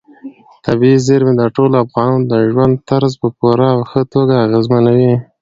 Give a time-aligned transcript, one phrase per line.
[0.65, 5.13] طبیعي زیرمې د ټولو افغانانو د ژوند طرز په پوره او ښه توګه اغېزمنوي.